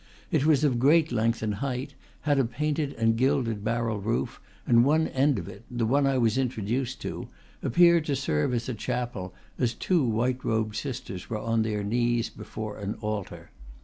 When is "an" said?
12.79-12.95